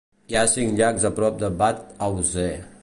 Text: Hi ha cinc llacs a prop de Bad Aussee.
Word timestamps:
Hi 0.31 0.37
ha 0.37 0.45
cinc 0.53 0.73
llacs 0.79 1.05
a 1.11 1.11
prop 1.21 1.39
de 1.45 1.51
Bad 1.61 1.83
Aussee. 2.09 2.61